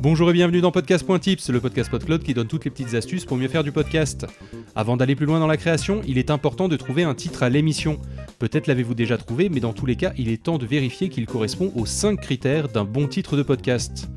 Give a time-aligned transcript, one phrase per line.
[0.00, 3.36] Bonjour et bienvenue dans Podcast.tips, le podcast PodCloud qui donne toutes les petites astuces pour
[3.36, 4.26] mieux faire du podcast.
[4.76, 7.48] Avant d'aller plus loin dans la création, il est important de trouver un titre à
[7.48, 7.98] l'émission.
[8.38, 11.26] Peut-être l'avez-vous déjà trouvé, mais dans tous les cas, il est temps de vérifier qu'il
[11.26, 14.08] correspond aux 5 critères d'un bon titre de podcast.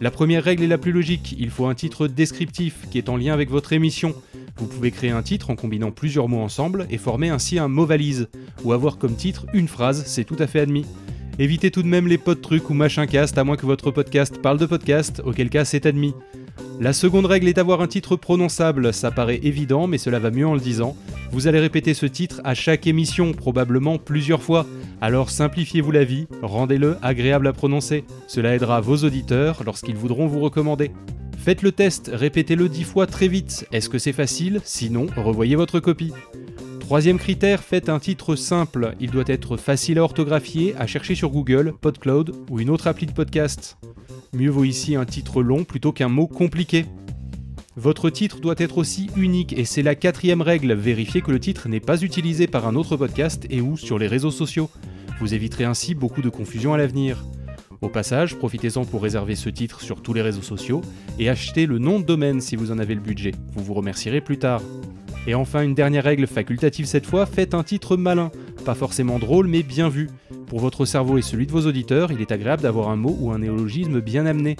[0.00, 3.18] La première règle est la plus logique, il faut un titre descriptif qui est en
[3.18, 4.14] lien avec votre émission.
[4.56, 7.84] Vous pouvez créer un titre en combinant plusieurs mots ensemble et former ainsi un mot
[7.84, 8.28] valise,
[8.64, 10.86] ou avoir comme titre une phrase, c'est tout à fait admis.
[11.40, 14.38] Évitez tout de même les potes trucs ou machin cast à moins que votre podcast
[14.42, 16.12] parle de podcast, auquel cas c'est admis.
[16.80, 20.48] La seconde règle est d'avoir un titre prononçable, ça paraît évident mais cela va mieux
[20.48, 20.96] en le disant.
[21.30, 24.66] Vous allez répéter ce titre à chaque émission, probablement plusieurs fois,
[25.00, 28.04] alors simplifiez-vous la vie, rendez-le agréable à prononcer.
[28.26, 30.90] Cela aidera vos auditeurs lorsqu'ils voudront vous recommander.
[31.38, 33.64] Faites le test, répétez-le dix fois très vite.
[33.70, 34.60] Est-ce que c'est facile?
[34.64, 36.12] Sinon, revoyez votre copie.
[36.88, 38.94] Troisième critère, faites un titre simple.
[38.98, 43.04] Il doit être facile à orthographier, à chercher sur Google, PodCloud ou une autre appli
[43.04, 43.76] de podcast.
[44.32, 46.86] Mieux vaut ici un titre long plutôt qu'un mot compliqué.
[47.76, 51.68] Votre titre doit être aussi unique et c'est la quatrième règle, vérifiez que le titre
[51.68, 54.70] n'est pas utilisé par un autre podcast et ou sur les réseaux sociaux.
[55.20, 57.22] Vous éviterez ainsi beaucoup de confusion à l'avenir.
[57.82, 60.80] Au passage, profitez-en pour réserver ce titre sur tous les réseaux sociaux
[61.18, 63.32] et achetez le nom de domaine si vous en avez le budget.
[63.52, 64.62] Vous vous remercierez plus tard.
[65.28, 68.30] Et enfin, une dernière règle facultative cette fois, faites un titre malin.
[68.64, 70.08] Pas forcément drôle, mais bien vu.
[70.46, 73.30] Pour votre cerveau et celui de vos auditeurs, il est agréable d'avoir un mot ou
[73.30, 74.56] un néologisme bien amené.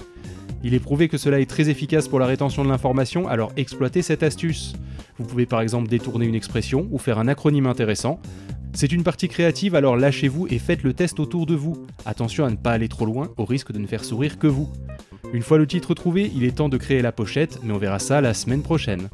[0.63, 4.03] Il est prouvé que cela est très efficace pour la rétention de l'information, alors exploitez
[4.03, 4.73] cette astuce.
[5.17, 8.21] Vous pouvez par exemple détourner une expression ou faire un acronyme intéressant.
[8.73, 11.87] C'est une partie créative, alors lâchez-vous et faites le test autour de vous.
[12.05, 14.69] Attention à ne pas aller trop loin, au risque de ne faire sourire que vous.
[15.33, 17.97] Une fois le titre trouvé, il est temps de créer la pochette, mais on verra
[17.97, 19.09] ça la semaine prochaine.